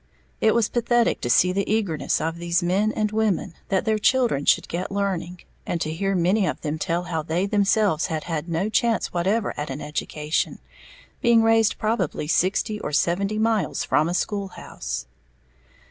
It 0.39 0.55
was 0.55 0.67
pathetic 0.67 1.21
to 1.21 1.29
see 1.29 1.51
the 1.51 1.71
eagerness 1.71 2.19
of 2.19 2.39
these 2.39 2.63
men 2.63 2.91
and 2.91 3.11
women 3.11 3.53
that 3.69 3.85
their 3.85 3.99
children 3.99 4.45
should 4.45 4.67
get 4.67 4.91
learning, 4.91 5.41
and 5.63 5.79
to 5.79 5.93
hear 5.93 6.15
many 6.15 6.47
of 6.47 6.59
them 6.61 6.79
tell 6.79 7.03
how 7.03 7.21
they 7.21 7.45
themselves 7.45 8.07
had 8.07 8.23
had 8.23 8.49
no 8.49 8.67
chance 8.67 9.13
whatever 9.13 9.53
at 9.59 9.69
an 9.69 9.79
education, 9.79 10.57
being 11.21 11.43
raised 11.43 11.77
probably 11.77 12.27
sixty 12.27 12.79
or 12.79 12.89
eighty 13.05 13.37
miles 13.37 13.83
from 13.83 14.09
a 14.09 14.15
school 14.15 14.47
house. 14.47 15.05